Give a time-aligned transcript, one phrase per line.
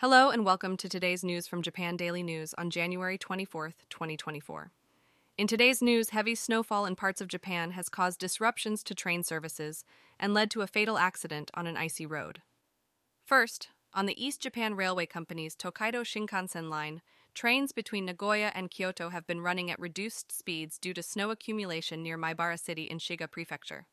[0.00, 4.70] Hello and welcome to today's news from Japan Daily News on January 24th, 2024.
[5.36, 9.84] In today's news, heavy snowfall in parts of Japan has caused disruptions to train services
[10.18, 12.40] and led to a fatal accident on an icy road.
[13.26, 17.02] First, on the East Japan Railway Company's Tokaido Shinkansen line,
[17.34, 22.02] trains between Nagoya and Kyoto have been running at reduced speeds due to snow accumulation
[22.02, 23.86] near Maibara City in Shiga Prefecture.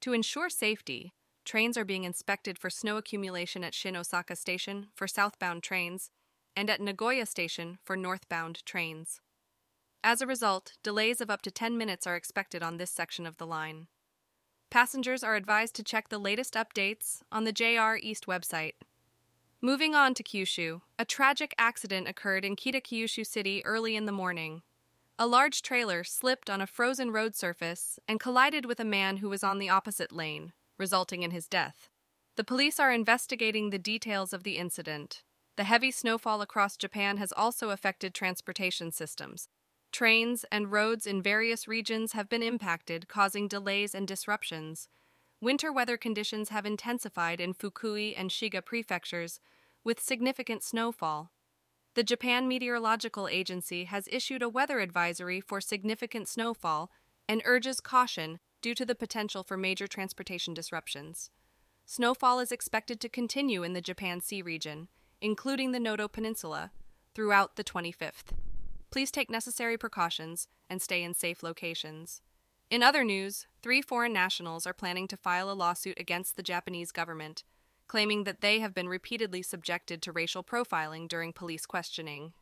[0.00, 1.12] To ensure safety,
[1.46, 6.10] trains are being inspected for snow accumulation at Shin Osaka Station for southbound trains
[6.54, 9.20] and at Nagoya Station for northbound trains.
[10.04, 13.38] As a result, delays of up to 10 minutes are expected on this section of
[13.38, 13.86] the line.
[14.70, 18.74] Passengers are advised to check the latest updates on the JR East website.
[19.60, 24.62] Moving on to Kyushu, a tragic accident occurred in Kitakyushu City early in the morning.
[25.18, 29.28] A large trailer slipped on a frozen road surface and collided with a man who
[29.28, 31.88] was on the opposite lane, resulting in his death.
[32.36, 35.22] The police are investigating the details of the incident.
[35.56, 39.48] The heavy snowfall across Japan has also affected transportation systems.
[39.90, 44.88] Trains and roads in various regions have been impacted, causing delays and disruptions.
[45.40, 49.40] Winter weather conditions have intensified in Fukui and Shiga prefectures,
[49.84, 51.30] with significant snowfall.
[51.94, 56.90] The Japan Meteorological Agency has issued a weather advisory for significant snowfall
[57.26, 61.30] and urges caution due to the potential for major transportation disruptions.
[61.84, 64.88] Snowfall is expected to continue in the Japan Sea region,
[65.20, 66.72] including the Noto Peninsula,
[67.14, 68.32] throughout the 25th.
[68.90, 72.22] Please take necessary precautions and stay in safe locations.
[72.68, 76.90] In other news, three foreign nationals are planning to file a lawsuit against the Japanese
[76.90, 77.44] government,
[77.86, 82.32] claiming that they have been repeatedly subjected to racial profiling during police questioning.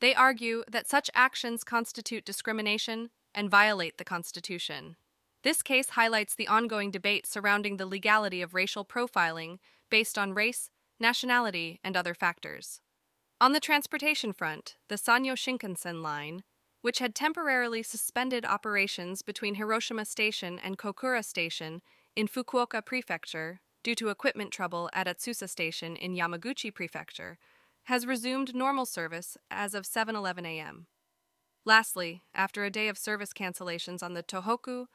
[0.00, 4.96] They argue that such actions constitute discrimination and violate the Constitution.
[5.42, 9.58] This case highlights the ongoing debate surrounding the legality of racial profiling
[9.90, 12.80] based on race, nationality, and other factors.
[13.40, 16.42] On the transportation front, the Sanyo Shinkansen line,
[16.82, 21.80] which had temporarily suspended operations between Hiroshima Station and Kokura Station
[22.14, 27.38] in Fukuoka Prefecture due to equipment trouble at Atsusa Station in Yamaguchi Prefecture,
[27.84, 30.86] has resumed normal service as of 7:11 a.m.
[31.64, 34.86] Lastly, after a day of service cancellations on the Tohoku,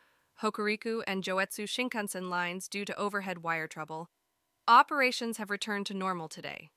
[0.42, 4.10] Hokuriku, and Joetsu Shinkansen lines due to overhead wire trouble,
[4.68, 6.70] operations have returned to normal today.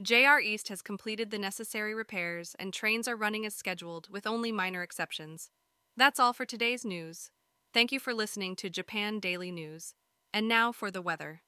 [0.00, 4.52] JR East has completed the necessary repairs and trains are running as scheduled with only
[4.52, 5.50] minor exceptions.
[5.96, 7.30] That's all for today's news.
[7.74, 9.94] Thank you for listening to Japan Daily News.
[10.32, 11.42] And now for the weather.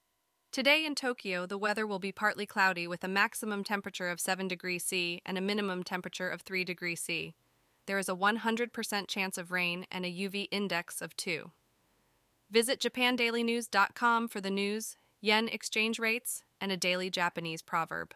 [0.50, 4.48] Today in Tokyo, the weather will be partly cloudy with a maximum temperature of 7
[4.48, 7.34] degrees C and a minimum temperature of 3 degrees C.
[7.86, 11.50] There is a 100% chance of rain and a UV index of 2.
[12.50, 18.14] Visit japandailynews.com for the news, yen exchange rates, and a daily Japanese proverb.